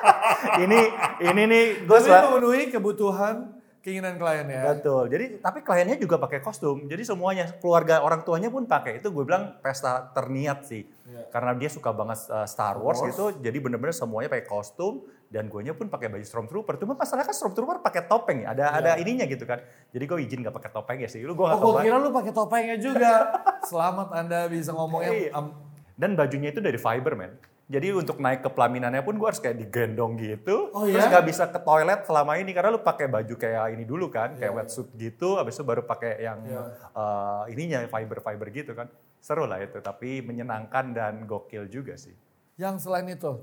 ini 0.64 0.81
ini 1.21 1.43
nih 1.45 1.64
gue 1.85 1.99
memenuhi 2.00 2.73
kebutuhan 2.73 3.56
keinginan 3.87 4.19
klien 4.19 4.50
ya. 4.50 4.75
Betul. 4.75 5.07
Jadi 5.07 5.38
tapi 5.38 5.62
kliennya 5.62 5.95
juga 5.95 6.19
pakai 6.19 6.43
kostum. 6.43 6.90
Jadi 6.90 7.07
semuanya 7.07 7.55
keluarga 7.62 8.02
orang 8.02 8.26
tuanya 8.26 8.50
pun 8.50 8.66
pakai. 8.66 8.99
Itu 8.99 9.14
gue 9.14 9.23
bilang 9.23 9.62
pesta 9.62 10.11
terniat 10.11 10.66
sih. 10.66 10.83
Iya. 11.07 11.31
Karena 11.31 11.55
dia 11.55 11.71
suka 11.71 11.95
banget 11.95 12.26
uh, 12.26 12.43
Star 12.50 12.75
Wars, 12.83 12.99
Wars. 12.99 13.14
gitu. 13.14 13.31
Jadi 13.38 13.59
bener-bener 13.62 13.95
semuanya 13.95 14.26
pakai 14.26 14.43
kostum 14.50 15.07
dan 15.31 15.47
gue 15.47 15.62
pun 15.71 15.87
pakai 15.87 16.11
baju 16.11 16.26
Stormtrooper. 16.26 16.83
Cuma 16.83 16.99
masalahnya 16.99 17.31
kan 17.31 17.37
Stormtrooper 17.38 17.78
pakai 17.78 18.02
topeng 18.11 18.43
ya. 18.43 18.59
Ada 18.59 18.64
ada 18.75 18.90
ininya 18.99 19.23
gitu 19.31 19.47
kan. 19.47 19.62
Jadi 19.95 20.02
gue 20.02 20.19
izin 20.19 20.43
gak 20.43 20.57
pakai 20.59 20.71
topeng 20.75 20.99
ya 20.99 21.07
sih. 21.07 21.23
Lu 21.23 21.38
gue 21.38 21.47
Oh, 21.47 21.78
gue 21.78 21.87
kira 21.87 22.02
lu 22.02 22.11
pakai 22.11 22.35
topengnya 22.35 22.76
juga. 22.83 23.38
Selamat 23.71 24.11
Anda 24.11 24.50
bisa 24.50 24.75
ngomongnya. 24.75 25.31
Am- 25.31 25.55
Dan 25.95 26.19
bajunya 26.19 26.50
itu 26.50 26.59
dari 26.59 26.76
fiber 26.76 27.14
man. 27.14 27.38
Jadi 27.66 27.90
untuk 27.90 28.23
naik 28.23 28.46
ke 28.46 28.50
pelaminannya 28.54 29.02
pun 29.02 29.18
gue 29.18 29.26
harus 29.26 29.42
kayak 29.42 29.58
digendong 29.58 30.14
gitu. 30.16 30.70
Oh, 30.70 30.87
Terus 30.87 31.02
iya? 31.02 31.11
gak 31.11 31.26
bisa 31.26 31.50
ke 31.50 31.58
toilet 31.58 32.06
selama 32.06 32.38
ini 32.38 32.54
karena 32.54 32.70
lu 32.70 32.78
pakai 32.78 33.11
baju 33.11 33.35
kayak 33.35 33.75
ini 33.75 33.82
dulu 33.82 34.06
kan, 34.06 34.38
kayak 34.38 34.54
wetsuit 34.54 34.94
gitu. 34.94 35.35
Habis 35.35 35.58
itu 35.58 35.66
baru 35.66 35.82
pakai 35.82 36.23
yang 36.23 36.46
Iya. 36.46 36.62
eh, 36.94 37.42
ininya 37.50 37.82
fiber-fiber 37.90 38.46
gitu 38.54 38.70
kan. 38.70 38.87
Seru 39.18 39.50
lah 39.50 39.58
itu, 39.58 39.82
tapi 39.82 40.23
menyenangkan 40.23 40.94
dan 40.94 41.26
gokil 41.26 41.66
juga 41.66 41.99
sih. 41.99 42.14
yang 42.56 42.78
selain 42.78 43.04
itu. 43.04 43.37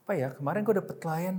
Apa 0.00 0.12
ya, 0.14 0.32
kemarin 0.32 0.62
gue 0.62 0.74
dapet 0.78 0.96
klien 0.96 1.36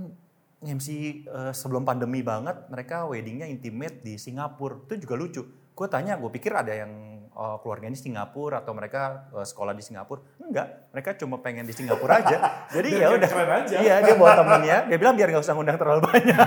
MC 0.60 0.86
eh, 1.24 1.50
sebelum 1.50 1.82
pandemi 1.82 2.20
banget, 2.20 2.68
mereka 2.68 3.08
weddingnya 3.08 3.48
intimate 3.48 4.04
di 4.04 4.14
Singapura. 4.14 4.78
Itu 4.84 5.00
juga 5.00 5.14
lucu. 5.16 5.42
Gue 5.72 5.88
tanya, 5.88 6.14
gue 6.14 6.28
pikir 6.28 6.52
ada 6.52 6.70
yang 6.70 7.21
eh, 7.32 7.56
keluarganya 7.64 7.94
di 7.96 8.02
Singapura 8.04 8.60
atau 8.60 8.72
mereka 8.76 9.28
eh, 9.32 9.46
sekolah 9.46 9.72
di 9.72 9.82
Singapura. 9.82 10.20
Enggak, 10.40 10.92
mereka 10.92 11.10
cuma 11.16 11.40
pengen 11.40 11.64
di 11.64 11.74
Singapura 11.74 12.20
aja. 12.20 12.38
Jadi 12.76 12.88
ya 13.00 13.08
udah. 13.12 13.28
Iya, 13.68 13.94
dia 14.04 14.14
bawa 14.14 14.32
temennya. 14.36 14.76
Dia 14.86 14.98
bilang 15.00 15.14
biar 15.16 15.28
nggak 15.32 15.44
usah 15.44 15.54
ngundang 15.56 15.78
terlalu 15.80 16.00
banyak. 16.04 16.38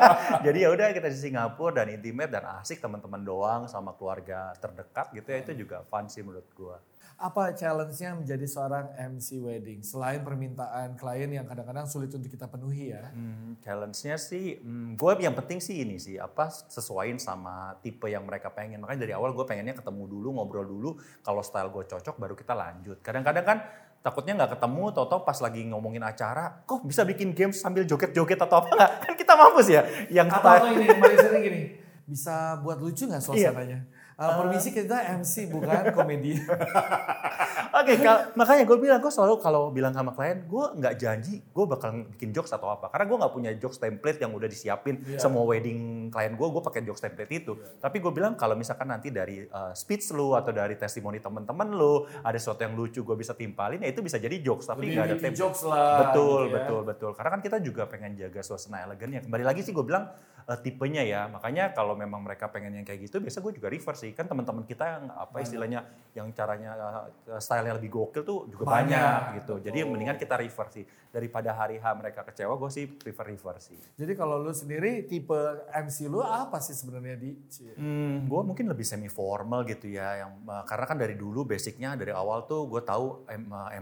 Jadi 0.46 0.58
ya 0.64 0.68
udah 0.72 0.86
kita 0.96 1.08
di 1.08 1.18
Singapura 1.18 1.84
dan 1.84 1.92
intimate 1.92 2.32
dan 2.32 2.44
asik 2.60 2.80
teman-teman 2.80 3.20
doang 3.20 3.62
sama 3.68 3.92
keluarga 3.94 4.56
terdekat 4.58 5.12
gitu 5.14 5.28
ya 5.28 5.38
itu 5.44 5.52
juga 5.66 5.84
fun 5.86 6.08
sih 6.08 6.24
menurut 6.24 6.48
gua. 6.56 6.80
Apa 7.20 7.52
challenge-nya 7.52 8.16
menjadi 8.16 8.48
seorang 8.48 8.96
MC 8.96 9.44
wedding? 9.44 9.84
Selain 9.84 10.24
permintaan 10.24 10.96
klien 10.96 11.28
yang 11.28 11.44
kadang-kadang 11.44 11.84
sulit 11.84 12.08
untuk 12.16 12.32
kita 12.32 12.48
penuhi 12.48 12.96
ya. 12.96 13.12
Hmm, 13.12 13.60
challenge-nya 13.60 14.16
sih, 14.16 14.56
hmm, 14.56 14.96
gue 14.96 15.12
yang 15.20 15.36
penting 15.36 15.60
sih 15.60 15.84
ini 15.84 16.00
sih, 16.00 16.16
apa 16.16 16.48
sesuaiin 16.48 17.20
sama 17.20 17.76
tipe 17.84 18.08
yang 18.08 18.24
mereka 18.24 18.48
pengen. 18.48 18.80
Makanya 18.80 19.04
dari 19.04 19.12
awal 19.12 19.36
gue 19.36 19.44
pengennya 19.44 19.76
ketemu 19.76 20.08
dulu, 20.08 20.29
ngobrol 20.32 20.66
dulu. 20.66 20.96
Kalau 21.20 21.42
style 21.42 21.70
gue 21.70 21.84
cocok, 21.86 22.14
baru 22.16 22.34
kita 22.34 22.54
lanjut. 22.54 22.98
Kadang-kadang 23.00 23.44
kan 23.44 23.58
takutnya 24.00 24.32
nggak 24.40 24.56
ketemu, 24.56 24.84
tau-tau 24.96 25.20
pas 25.22 25.36
lagi 25.38 25.60
ngomongin 25.68 26.00
acara, 26.00 26.64
kok 26.64 26.82
bisa 26.82 27.04
bikin 27.04 27.36
game 27.36 27.52
sambil 27.52 27.84
joget-joget 27.84 28.40
atau 28.40 28.64
apa 28.64 28.70
nggak? 28.72 28.92
Kan 29.04 29.14
kita 29.14 29.32
mampus 29.36 29.68
ya. 29.68 29.82
Yang 30.08 30.28
Atau 30.34 30.40
style- 30.40 30.72
ini, 30.72 30.86
paling 30.96 31.18
sering 31.20 31.42
gini, 31.44 31.60
bisa 32.08 32.56
buat 32.64 32.80
lucu 32.80 33.04
nggak 33.04 33.22
suasananya? 33.22 33.80
Uh, 34.20 34.36
permisi 34.36 34.68
kita 34.68 35.16
MC 35.16 35.48
bukan 35.48 35.96
komedi. 35.96 36.36
Oke, 37.80 37.94
kal- 37.98 38.28
makanya 38.34 38.64
gue 38.64 38.76
bilang, 38.76 39.00
gue 39.00 39.08
selalu 39.08 39.34
kalau 39.40 39.62
bilang 39.68 39.90
sama 39.90 40.12
klien, 40.12 40.44
gue 40.44 40.64
nggak 40.76 40.94
janji 40.96 41.40
gue 41.40 41.64
bakal 41.64 41.90
bikin 42.12 42.30
jokes 42.30 42.52
atau 42.52 42.68
apa. 42.68 42.88
Karena 42.88 43.04
gue 43.04 43.16
nggak 43.16 43.32
punya 43.32 43.50
jokes 43.56 43.76
template 43.76 44.20
yang 44.20 44.30
udah 44.30 44.44
disiapin 44.44 45.00
Iya. 45.00 45.16
semua 45.18 45.42
wedding 45.42 45.80
klien 46.08 46.32
gue, 46.32 46.46
gue 46.46 46.62
pakai 46.62 46.80
jokes 46.82 47.00
template 47.00 47.32
itu. 47.32 47.52
Tapi 47.78 47.96
gue 47.98 48.12
bilang 48.12 48.36
kalau 48.36 48.52
misalkan 48.52 48.86
nanti 48.86 49.08
dari 49.08 49.46
uh, 49.46 49.72
speech 49.72 50.12
lu 50.12 50.36
atau 50.36 50.52
dari 50.52 50.76
testimoni 50.76 51.18
teman-teman 51.18 51.68
lu, 51.70 52.04
ada 52.20 52.36
sesuatu 52.36 52.60
yang 52.60 52.74
lucu 52.74 53.00
gue 53.00 53.16
bisa 53.16 53.32
timpalin, 53.32 53.80
ya 53.80 53.88
itu 53.88 54.00
bisa 54.00 54.16
jadi 54.16 54.36
jokes. 54.38 54.68
Tapi 54.68 54.92
nggak 54.92 55.06
ada 55.06 55.16
template. 55.16 55.36
jokes 55.36 55.62
lah, 55.64 56.12
Betul, 56.12 56.20
gitu 56.20 56.44
ya. 56.44 56.54
betul, 56.60 56.80
betul. 56.84 57.10
Karena 57.16 57.30
kan 57.32 57.40
kita 57.40 57.56
juga 57.58 57.82
pengen 57.86 58.12
jaga 58.14 58.40
suasana 58.40 58.84
elegannya. 58.84 59.24
Kembali 59.24 59.44
lagi 59.46 59.64
sih 59.64 59.72
gue 59.72 59.82
bilang 59.82 60.12
uh, 60.44 60.58
tipenya 60.58 61.00
ya. 61.00 61.26
Makanya 61.26 61.72
kalau 61.72 61.94
memang 61.94 62.20
mereka 62.20 62.50
pengen 62.50 62.74
yang 62.74 62.84
kayak 62.84 63.06
gitu, 63.06 63.18
biasa 63.18 63.40
gue 63.40 63.52
juga 63.56 63.68
reverse 63.68 64.04
sih. 64.04 64.12
Kan 64.12 64.26
teman-teman 64.26 64.64
kita 64.64 64.84
yang 64.84 65.04
apa 65.08 65.40
istilahnya, 65.40 65.80
yang 66.12 66.28
caranya 66.30 66.70
uh, 66.76 67.40
stylenya 67.70 67.78
lebih 67.78 67.90
gokil 67.94 68.22
tuh 68.26 68.38
juga 68.50 68.62
Banyak, 68.66 68.82
banyak, 68.90 69.20
gitu. 69.38 69.54
betul. 69.54 69.58
Jadi 69.70 69.78
mendingan 69.86 70.18
kita 70.18 70.34
reverse 70.34 70.74
sih. 70.74 70.84
Daripada 71.10 71.50
hari 71.54 71.78
H 71.78 71.86
mereka 71.94 72.20
kecewa, 72.26 72.54
gue 72.58 72.70
sih 72.70 72.84
prefer 72.86 73.26
reverse 73.30 73.70
sih. 73.70 73.78
Jadi 73.98 74.12
kalau 74.18 74.38
lu 74.42 74.50
sendiri 74.50 75.06
tipe 75.06 75.38
MC 75.70 76.10
lu 76.10 76.22
apa 76.22 76.58
sih 76.58 76.74
sebenarnya 76.74 77.14
di? 77.18 77.30
Hmm, 77.78 78.26
gue 78.26 78.42
mungkin 78.42 78.66
lebih 78.70 78.86
semi 78.86 79.06
formal 79.10 79.66
gitu 79.66 79.90
ya, 79.90 80.26
yang 80.26 80.42
uh, 80.46 80.62
karena 80.66 80.84
kan 80.86 80.98
dari 80.98 81.14
dulu 81.14 81.46
basicnya 81.46 81.94
dari 81.94 82.10
awal 82.14 82.46
tuh 82.46 82.66
gue 82.66 82.82
tahu 82.82 83.26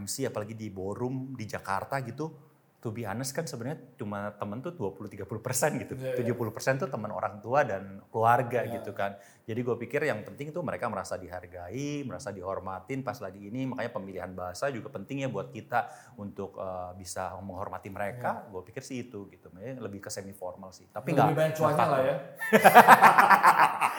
MC 0.04 0.28
apalagi 0.28 0.56
di 0.56 0.68
ballroom 0.68 1.36
di 1.36 1.44
Jakarta 1.48 2.00
gitu. 2.04 2.47
To 2.78 2.94
be 2.94 3.02
honest 3.02 3.34
kan 3.34 3.42
sebenarnya 3.42 3.98
cuma 3.98 4.30
temen 4.38 4.62
tuh 4.62 4.70
20-30 4.70 5.26
persen 5.42 5.82
gitu, 5.82 5.98
Iya, 5.98 6.14
iya. 6.14 6.30
70 6.30 6.54
persen 6.54 6.78
tuh 6.78 6.86
teman 6.86 7.10
orang 7.10 7.42
tua 7.42 7.66
dan 7.66 7.98
keluarga 8.06 8.62
gitu 8.70 8.94
kan. 8.94 9.18
Jadi 9.42 9.60
gue 9.66 9.76
pikir 9.82 10.06
yang 10.06 10.22
penting 10.22 10.54
tuh 10.54 10.62
mereka 10.62 10.86
merasa 10.86 11.18
dihargai, 11.18 12.06
merasa 12.06 12.30
dihormatin 12.30 13.02
pas 13.02 13.18
lagi 13.18 13.50
ini. 13.50 13.66
Makanya 13.66 13.90
pemilihan 13.90 14.30
bahasa 14.30 14.70
juga 14.70 14.94
penting 14.94 15.26
ya 15.26 15.28
buat 15.28 15.50
kita 15.50 15.90
untuk 16.22 16.54
uh, 16.54 16.94
bisa 16.94 17.34
menghormati 17.42 17.90
mereka. 17.90 18.46
Gue 18.46 18.62
pikir 18.62 18.86
sih 18.86 19.10
itu 19.10 19.26
gitu, 19.26 19.50
Makanya 19.50 19.82
lebih 19.82 19.98
ke 19.98 20.10
semi 20.14 20.30
formal 20.30 20.70
sih. 20.70 20.86
Tapi 20.86 21.18
nggak 21.18 21.34
Lebih 21.34 21.38
banyak 21.40 21.54
cuannya 21.58 21.82
lah 21.82 22.00
ya. 22.06 22.16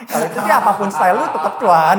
kalau 0.08 0.24
itu 0.24 0.38
sih 0.40 0.52
apa 0.56 0.70
pun 0.72 0.88
style 0.88 1.16
lu 1.20 1.26
tetap 1.28 1.54
cuan. 1.60 1.98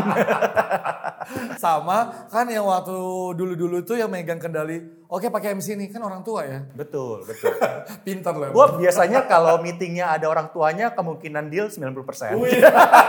Sama 1.62 1.98
kan 2.28 2.50
yang 2.50 2.66
waktu 2.66 2.96
dulu-dulu 3.38 3.86
tuh 3.86 3.96
yang 3.96 4.10
megang 4.10 4.42
kendali, 4.42 4.82
oke 5.12 5.27
pakai 5.27 5.51
MC 5.51 5.75
nih 5.75 5.88
kan 5.89 6.00
orang 6.00 6.22
tua 6.22 6.41
ya. 6.41 6.63
betul, 6.72 7.20
betul. 7.22 7.51
Pintar 8.06 8.32
loh. 8.32 8.48
Gue 8.50 8.65
biasanya 8.80 9.25
kalau 9.25 9.60
meetingnya 9.60 10.08
ada 10.10 10.25
orang 10.25 10.48
tuanya 10.50 10.89
kemungkinan 10.89 11.46
deal 11.46 11.68
90%. 11.68 11.91
Wih, 12.34 12.63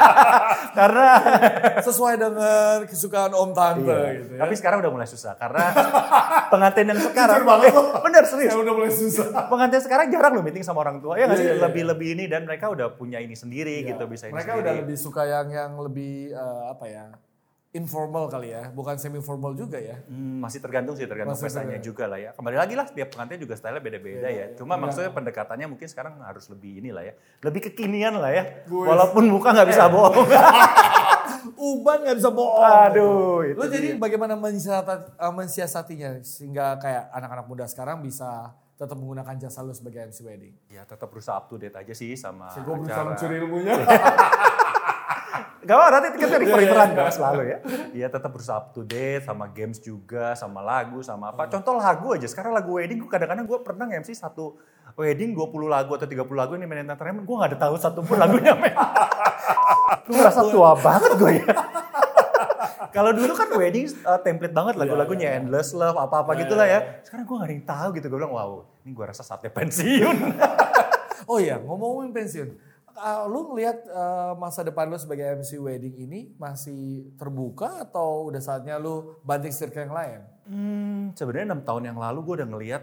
Karena 0.78 1.06
sesuai 1.86 2.14
dengan 2.16 2.42
kesukaan 2.84 3.30
om 3.32 3.50
tante 3.52 3.86
Iya. 3.86 4.18
gitu 4.18 4.32
ya. 4.34 4.40
Tapi 4.40 4.54
sekarang 4.54 4.78
udah 4.80 4.90
mulai 4.90 5.06
susah 5.06 5.32
karena 5.34 5.62
pengantin 6.48 6.86
yang 6.86 6.98
sekarang 6.98 7.42
banget 7.42 7.70
eh, 7.70 8.00
bener 8.00 8.24
serius. 8.24 8.52
Udah 8.52 8.72
mulai 8.72 8.90
susah. 8.90 9.46
Pengantin 9.46 9.80
sekarang 9.80 10.06
jarang 10.08 10.32
loh 10.32 10.42
meeting 10.42 10.62
sama 10.62 10.82
orang 10.82 10.98
tua 10.98 11.14
ya 11.14 11.24
nggak 11.24 11.32
Iya, 11.32 11.38
sih 11.38 11.46
iya, 11.46 11.54
iya. 11.54 11.62
lebih 11.62 11.82
lebih 11.86 12.08
ini 12.12 12.24
dan 12.26 12.42
mereka 12.42 12.66
udah 12.66 12.90
punya 12.90 13.18
ini 13.18 13.32
sendiri 13.32 13.84
gitu 13.84 14.04
bisa 14.04 14.26
ini 14.26 14.34
Mereka 14.34 14.52
sendiri. 14.52 14.64
udah 14.64 14.74
lebih 14.76 14.96
suka 14.96 15.22
yang 15.22 15.46
yang 15.48 15.72
lebih 15.78 16.30
eh, 16.30 16.62
apa 16.68 16.84
ya? 16.84 17.04
Informal 17.72 18.28
kali 18.28 18.52
ya, 18.52 18.68
bukan 18.68 18.94
semi 18.94 19.16
formal 19.18 19.52
juga 19.52 19.76
ya. 19.76 19.96
Hmm, 20.04 20.38
masih 20.38 20.60
tergantung 20.60 20.92
sih 20.92 21.04
tergantung 21.04 21.32
Masih 21.32 21.48
pestanya 21.48 21.66
tergantung. 21.72 21.88
juga 21.88 22.04
lah 22.04 22.18
ya. 22.18 22.30
Kembali 22.30 22.56
lagi 22.58 22.74
lah 22.74 22.84
setiap 22.84 23.08
pengantin 23.10 23.38
juga 23.38 23.54
stylenya 23.54 23.80
beda-beda 23.80 24.28
ya. 24.28 24.46
Cuma 24.52 24.74
Iya. 24.74 24.82
maksudnya 24.82 25.10
pendekatannya 25.10 25.66
mungkin 25.66 25.88
sekarang 25.88 26.20
harus 26.20 26.44
lebih 26.46 26.78
inilah 26.78 27.00
ya. 27.02 27.14
Lebih 27.40 27.60
kekinian 27.66 28.14
lah 28.14 28.28
ya. 28.30 28.44
Gue- 28.62 28.84
Walaupun 28.84 29.24
muka 29.26 29.50
nggak 29.50 29.64
Eh. 29.64 29.72
bisa 29.72 29.88
bohong. 29.88 30.12
Uban 31.54 31.98
nggak 32.02 32.16
bisa 32.18 32.28
bohong. 32.28 32.60
Aduh, 32.60 33.40
itu 33.42 33.56
Lo 33.56 33.66
jadi 33.66 33.88
dia. 33.88 33.98
bagaimana 33.98 34.34
mensiasat- 34.34 35.16
eh, 35.16 35.32
mensiasatinya 35.32 36.10
sehingga 36.20 36.76
kayak 36.76 37.08
anak-anak 37.10 37.46
muda 37.46 37.64
sekarang 37.64 37.98
bisa 37.98 38.52
tetap 38.74 38.94
menggunakan 38.94 39.32
jasa 39.38 39.60
lo 39.60 39.72
sebagai 39.72 40.02
MC 40.02 40.20
wedding. 40.22 40.54
Ya 40.68 40.82
tetap 40.82 41.08
berusaha 41.08 41.34
up 41.34 41.46
to 41.46 41.56
date 41.56 41.72
aja 41.74 41.92
sih 41.92 42.12
sama 42.14 42.52
Gue 42.52 42.76
berusaha 42.76 43.00
mencuri 43.02 43.34
ilmunya. 43.38 43.74
Gak 45.62 45.76
apa 45.78 45.86
nanti 45.94 46.08
kita 46.18 46.36
Iya, 46.42 46.58
iya. 46.58 46.84
dong 46.90 47.12
selalu 47.12 47.42
ya. 47.46 47.58
Iya 47.92 48.06
tetap 48.10 48.30
berusaha 48.34 48.58
up 48.58 48.74
to 48.74 48.82
date 48.82 49.22
sama 49.22 49.46
games 49.50 49.78
juga, 49.78 50.34
sama 50.34 50.60
lagu, 50.64 50.98
sama 51.00 51.30
apa. 51.30 51.46
Contoh 51.46 51.78
lagu 51.78 52.14
aja, 52.14 52.26
sekarang 52.26 52.50
lagu 52.56 52.76
wedding 52.76 52.98
gue 52.98 53.10
kadang-kadang 53.10 53.46
gue 53.46 53.58
pernah 53.62 53.86
nge-MC 53.86 54.16
satu 54.16 54.58
wedding 54.98 55.32
20 55.32 55.70
lagu 55.70 55.90
atau 55.96 56.04
30 56.04 56.18
lagu 56.34 56.52
ini 56.58 56.66
main 56.66 56.84
entertainment, 56.84 57.24
gue 57.24 57.36
gak 57.38 57.50
ada 57.54 57.58
tahu 57.58 57.74
satu 57.80 58.00
pun 58.04 58.18
lagunya 58.20 58.52
men. 58.58 58.74
gue 60.08 60.16
merasa 60.18 60.42
tua 60.44 60.74
banget 60.76 61.12
gue 61.16 61.32
ya. 61.40 61.52
Kalau 62.96 63.08
dulu 63.16 63.32
kan 63.32 63.48
wedding 63.56 63.88
uh, 64.04 64.20
template 64.20 64.52
banget 64.52 64.76
lagu-lagunya 64.76 65.40
Endless 65.40 65.72
Love 65.72 65.96
apa-apa 65.96 66.36
gitu 66.36 66.52
lah 66.52 66.68
ya. 66.68 67.00
Sekarang 67.00 67.24
gue 67.24 67.36
gak 67.40 67.48
ada 67.48 67.54
yang 67.56 67.64
tahu 67.64 67.88
gitu. 67.96 68.06
Gue 68.12 68.18
bilang 68.20 68.34
wow 68.36 68.68
ini 68.84 68.92
gue 68.92 69.04
rasa 69.08 69.24
saatnya 69.24 69.48
pensiun. 69.48 70.16
Oh 71.30 71.38
iya, 71.38 71.54
ngomongin 71.54 72.10
pensiun. 72.10 72.50
Uh, 72.92 73.24
lu 73.26 73.52
ngelihat 73.52 73.88
uh, 73.88 74.36
masa 74.36 74.60
depan 74.60 74.88
lu 74.88 75.00
sebagai 75.00 75.24
MC 75.40 75.56
wedding 75.56 75.96
ini 75.96 76.20
masih 76.36 77.12
terbuka 77.16 77.88
atau 77.88 78.28
udah 78.28 78.40
saatnya 78.40 78.76
lu 78.76 79.16
banting 79.24 79.50
setir 79.50 79.72
ke 79.72 79.84
yang 79.84 79.96
lain? 79.96 80.20
Hmm, 80.42 81.02
sebenarnya 81.16 81.54
enam 81.54 81.62
tahun 81.64 81.94
yang 81.94 81.98
lalu 81.98 82.18
gue 82.26 82.34
udah 82.42 82.48
ngelihat, 82.50 82.82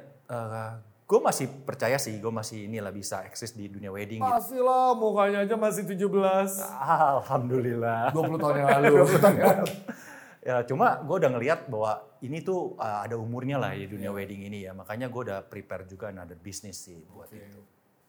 gue 1.10 1.20
masih 1.20 1.46
percaya 1.66 1.98
sih, 1.98 2.16
gue 2.22 2.30
masih 2.30 2.70
inilah 2.70 2.94
bisa 2.94 3.26
eksis 3.26 3.58
di 3.58 3.66
dunia 3.66 3.90
wedding 3.90 4.22
gitu. 4.22 4.30
Masih 4.30 4.62
lah, 4.62 4.94
mukanya 4.94 5.42
aja 5.42 5.58
masih 5.58 5.84
17. 5.90 6.06
Alhamdulillah. 7.18 8.14
20 8.14 8.42
tahun 8.42 8.56
yang 8.62 8.70
lalu. 8.80 8.94
Ya, 10.40 10.64
cuma 10.64 11.04
gue 11.04 11.16
udah 11.20 11.32
ngelihat 11.36 11.68
bahwa 11.68 12.00
ini 12.24 12.40
tuh 12.40 12.80
uh, 12.80 13.04
ada 13.04 13.20
umurnya 13.20 13.60
lah 13.60 13.76
ya 13.76 13.92
dunia 13.92 14.08
wedding 14.10 14.48
ini 14.48 14.66
ya. 14.66 14.72
Makanya 14.72 15.12
gue 15.12 15.22
udah 15.28 15.44
prepare 15.44 15.84
juga 15.84 16.16
another 16.16 16.40
business 16.40 16.80
sih 16.88 17.04
buat 17.12 17.28
itu. 17.28 17.60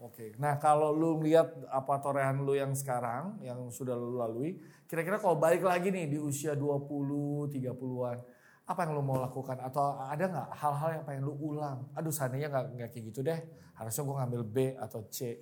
Oke, 0.00 0.32
nah 0.40 0.56
kalau 0.56 0.96
lu 0.96 1.20
lihat 1.20 1.52
apa 1.68 2.00
torehan 2.00 2.40
lu 2.40 2.56
yang 2.56 2.72
sekarang, 2.72 3.36
yang 3.44 3.68
sudah 3.68 3.92
lu 3.92 4.16
lalui, 4.16 4.56
kira-kira 4.88 5.20
kalau 5.20 5.36
balik 5.36 5.60
lagi 5.60 5.92
nih 5.92 6.08
di 6.08 6.16
usia 6.16 6.56
20, 6.56 7.52
30-an, 7.52 8.18
apa 8.64 8.80
yang 8.88 8.96
lu 8.96 9.04
mau 9.04 9.20
lakukan? 9.20 9.60
Atau 9.60 10.00
ada 10.00 10.24
nggak 10.24 10.48
hal-hal 10.56 10.88
yang 10.96 11.04
pengen 11.04 11.22
lu 11.28 11.36
ulang? 11.36 11.84
Aduh 11.92 12.08
seandainya 12.08 12.48
nggak 12.48 12.96
kayak 12.96 13.04
gitu 13.12 13.20
deh, 13.20 13.44
harusnya 13.76 14.02
gue 14.08 14.16
ngambil 14.24 14.42
B 14.48 14.56
atau 14.80 15.04
C. 15.12 15.36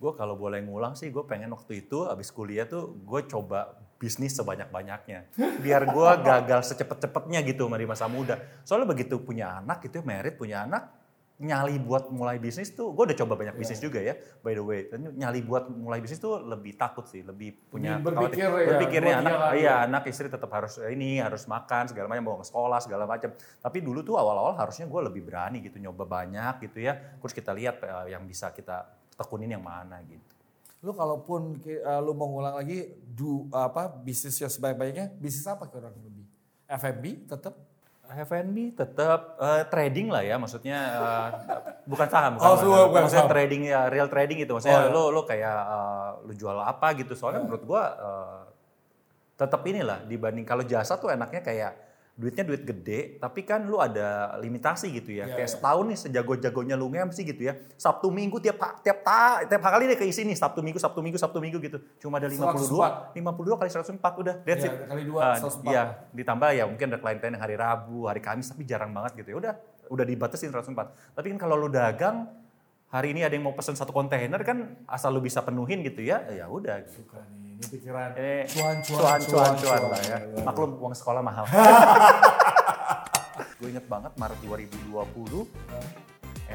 Gue 0.00 0.12
kalau 0.16 0.40
boleh 0.40 0.64
ngulang 0.64 0.96
sih, 0.96 1.12
gue 1.12 1.28
pengen 1.28 1.52
waktu 1.52 1.84
itu 1.84 2.08
abis 2.08 2.32
kuliah 2.32 2.64
tuh 2.64 2.96
gue 3.04 3.20
coba 3.28 3.84
bisnis 4.00 4.32
sebanyak-banyaknya. 4.32 5.28
Biar 5.60 5.82
gue 5.92 6.10
gagal 6.24 6.72
secepat-cepatnya 6.72 7.44
gitu 7.44 7.68
di 7.68 7.84
masa 7.84 8.08
muda. 8.08 8.40
Soalnya 8.64 8.96
begitu 8.96 9.20
punya 9.20 9.60
anak 9.60 9.84
gitu, 9.84 10.00
merit 10.06 10.40
punya 10.40 10.64
anak, 10.64 10.97
nyali 11.38 11.78
buat 11.78 12.10
mulai 12.10 12.42
bisnis 12.42 12.74
tuh, 12.74 12.90
gue 12.90 13.14
udah 13.14 13.18
coba 13.22 13.38
banyak 13.38 13.54
bisnis 13.54 13.78
juga 13.78 14.02
ya, 14.02 14.18
by 14.42 14.58
the 14.58 14.64
way. 14.64 14.90
Dan 14.90 15.06
nyali 15.14 15.38
buat 15.46 15.70
mulai 15.70 16.02
bisnis 16.02 16.18
tuh 16.18 16.42
lebih 16.42 16.74
takut 16.74 17.06
sih, 17.06 17.22
lebih 17.22 17.54
punya 17.70 17.94
berpikir 18.02 18.50
khawatir- 18.50 18.66
ya, 18.66 18.68
berpikirnya 18.74 19.14
anak, 19.22 19.32
kali 19.38 19.58
iya 19.62 19.66
ya. 19.70 19.74
anak 19.86 20.02
istri 20.10 20.26
tetap 20.26 20.50
harus 20.50 20.82
ini, 20.82 21.22
harus 21.22 21.46
makan 21.46 21.94
segala 21.94 22.10
macam, 22.10 22.24
bawa 22.26 22.38
ke 22.42 22.46
sekolah 22.50 22.78
segala 22.82 23.04
macam. 23.06 23.30
Tapi 23.38 23.78
dulu 23.78 24.02
tuh 24.02 24.18
awal-awal 24.18 24.58
harusnya 24.58 24.90
gue 24.90 25.00
lebih 25.06 25.22
berani 25.30 25.62
gitu, 25.62 25.78
nyoba 25.78 26.10
banyak 26.10 26.58
gitu 26.66 26.82
ya. 26.82 26.98
Terus 27.22 27.30
kita 27.30 27.54
lihat 27.54 27.86
eh, 27.86 28.18
yang 28.18 28.26
bisa 28.26 28.50
kita 28.50 28.90
tekunin 29.14 29.54
yang 29.54 29.62
mana 29.62 30.02
gitu. 30.10 30.34
Lu 30.82 30.94
kalaupun 30.94 31.58
uh, 31.66 31.98
lu 31.98 32.14
mau 32.14 32.30
ngulang 32.30 32.54
lagi 32.54 32.86
du 33.02 33.50
apa 33.50 33.90
bisnis 33.90 34.38
yang 34.38 34.50
sebanyak-banyaknya, 34.50 35.10
bisnis 35.18 35.42
apa 35.46 35.66
kurang 35.66 35.94
lebih? 36.02 36.22
F&B 36.70 37.26
tetap? 37.26 37.58
F&B 38.08 38.72
tetap 38.72 39.36
eh, 39.36 39.62
trading 39.66 40.08
lah 40.08 40.22
ya, 40.22 40.36
maksudnya 40.36 40.78
eh, 40.78 41.28
bukan 41.84 42.08
saham, 42.08 42.36
bukan, 42.36 42.46
Oh, 42.46 42.56
bukan, 42.56 42.84
bukan 42.88 43.00
maksudnya 43.04 43.24
saham. 43.24 43.32
trading 43.32 43.62
ya 43.64 43.80
real 43.86 44.08
trading 44.08 44.38
gitu, 44.38 44.52
maksudnya 44.52 44.78
Oh, 44.78 44.84
ya. 44.84 44.90
lo 44.90 45.02
lo 45.10 45.22
kayak 45.22 45.56
eh, 45.68 46.10
lu 46.24 46.32
jual 46.32 46.56
apa 46.56 46.96
gitu, 46.96 47.12
soalnya 47.12 47.42
menurut 47.42 47.62
gua 47.62 47.82
eh, 47.92 48.40
tetap 49.36 49.60
inilah 49.62 50.02
dibanding 50.02 50.42
kalau 50.42 50.62
jasa 50.62 50.96
tuh 50.96 51.08
enaknya 51.08 51.40
kayak 51.40 51.72
duitnya 52.18 52.42
duit 52.42 52.66
gede, 52.66 53.14
tapi 53.22 53.46
kan 53.46 53.62
lu 53.62 53.78
ada 53.78 54.34
limitasi 54.42 54.90
gitu 54.90 55.14
ya. 55.14 55.30
Iya, 55.30 55.38
Kayak 55.38 55.48
iya. 55.48 55.54
setahun 55.54 55.84
nih 55.86 55.98
sejago-jagonya 56.02 56.74
lu 56.74 56.90
nge-MC 56.90 57.22
gitu 57.22 57.46
ya. 57.46 57.54
Sabtu 57.78 58.10
Minggu 58.10 58.42
tiap 58.42 58.58
tiap 58.82 59.06
ta, 59.06 59.46
tiap 59.46 59.62
kali 59.62 59.86
deh 59.86 59.94
keisi 59.94 60.26
nih 60.26 60.34
Sabtu 60.34 60.58
Minggu, 60.58 60.82
Sabtu 60.82 60.98
Minggu, 60.98 61.14
Sabtu 61.14 61.38
Minggu 61.38 61.62
gitu. 61.62 61.78
Cuma 62.02 62.18
ada 62.18 62.26
52, 62.26 63.14
52 63.14 63.54
kali 63.54 63.70
104 63.70 64.02
udah. 64.18 64.34
That's 64.42 64.66
Iya, 64.66 64.74
it. 64.74 64.90
kali 64.90 65.02
dua, 65.06 65.20
Ah, 65.22 65.38
104. 65.38 65.70
Iya, 65.70 65.82
ditambah 66.10 66.48
ya 66.50 66.64
mungkin 66.66 66.86
ada 66.90 66.98
klien-klien 66.98 67.32
yang 67.32 67.44
hari 67.46 67.54
Rabu, 67.54 68.10
hari 68.10 68.18
Kamis 68.18 68.50
tapi 68.50 68.66
jarang 68.66 68.90
banget 68.90 69.14
gitu 69.14 69.28
ya. 69.32 69.36
Udah, 69.38 69.52
udah 69.86 70.02
dibatasin 70.04 70.50
104. 70.50 70.90
Tapi 71.14 71.26
kan 71.30 71.38
kalau 71.38 71.54
lu 71.54 71.70
dagang 71.70 72.26
hari 72.90 73.14
ini 73.14 73.22
ada 73.22 73.30
yang 73.30 73.46
mau 73.46 73.54
pesen 73.54 73.78
satu 73.78 73.94
kontainer 73.94 74.42
kan 74.42 74.74
asal 74.90 75.14
lu 75.14 75.22
bisa 75.22 75.38
penuhin 75.40 75.86
gitu 75.86 76.02
ya, 76.02 76.26
ya 76.28 76.50
udah. 76.50 76.82
gitu. 76.82 77.06
Suka 77.06 77.22
nih, 77.30 77.47
ini 77.58 77.66
pikiran 77.66 78.14
Eh, 78.14 78.46
cuan, 78.46 78.78
cuan, 78.86 79.18
cuan, 79.18 79.20
cuan, 79.26 79.52
cuan 79.58 79.80
lah 79.90 80.00
ya. 80.06 80.18
Iya, 80.22 80.30
iya. 80.30 80.44
Maklum 80.46 80.78
uang 80.78 80.94
sekolah 80.94 81.22
mahal. 81.26 81.42
Gue 83.58 83.74
inget 83.74 83.90
banget 83.90 84.14
Maret 84.14 84.38
2020, 84.46 84.94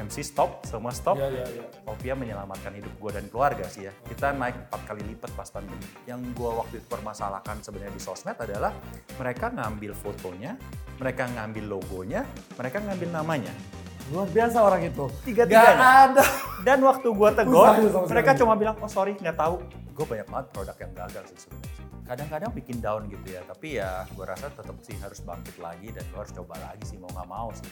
MC 0.00 0.16
stop, 0.24 0.64
semua 0.64 0.96
stop. 0.96 1.20
Iya, 1.20 1.28
iya, 1.28 1.46
iya. 1.60 1.64
Opia 1.84 2.16
menyelamatkan 2.16 2.72
hidup 2.72 2.96
gue 2.96 3.10
dan 3.20 3.28
keluarga 3.28 3.68
sih 3.68 3.84
ya. 3.84 3.92
Kita 4.08 4.32
naik 4.32 4.56
empat 4.66 4.80
kali 4.88 5.04
lipat 5.12 5.30
pas 5.36 5.52
pandemi. 5.52 5.84
Yang 6.08 6.32
gue 6.32 6.50
waktu 6.50 6.74
itu 6.80 6.86
permasalahkan 6.88 7.60
sebenarnya 7.60 7.92
di 7.92 8.00
sosmed 8.00 8.40
adalah 8.40 8.72
mereka 9.20 9.52
ngambil 9.52 9.92
fotonya, 9.92 10.56
mereka 10.96 11.28
ngambil 11.28 11.76
logonya, 11.76 12.24
mereka 12.56 12.80
ngambil 12.80 13.08
namanya. 13.12 13.52
Luar 14.12 14.28
biasa 14.28 14.58
orang 14.60 14.82
itu. 14.84 15.08
Tiga-tiganya. 15.24 15.76
Gak 15.80 15.96
ada. 16.12 16.24
Dan 16.60 16.78
waktu 16.84 17.08
gue 17.08 17.30
tegur, 17.32 17.68
mereka 18.08 18.30
cuma 18.36 18.52
bilang, 18.56 18.76
oh 18.80 18.90
sorry 18.90 19.16
nggak 19.16 19.36
tahu. 19.36 19.60
Gue 19.94 20.04
banyak 20.04 20.28
banget 20.28 20.46
produk 20.52 20.76
yang 20.80 20.92
gagal 20.92 21.24
sih 21.32 21.38
sebenarnya. 21.48 21.72
Kadang-kadang 22.04 22.50
bikin 22.52 22.76
down 22.84 23.08
gitu 23.08 23.32
ya, 23.32 23.40
tapi 23.48 23.80
ya 23.80 24.04
gue 24.12 24.24
rasa 24.28 24.52
tetap 24.52 24.76
sih 24.84 24.92
harus 25.00 25.24
bangkit 25.24 25.56
lagi 25.56 25.88
dan 25.88 26.04
gue 26.04 26.18
harus 26.20 26.36
coba 26.36 26.54
lagi 26.60 26.84
sih 26.84 27.00
mau 27.00 27.08
nggak 27.16 27.28
mau 27.32 27.48
sih. 27.56 27.70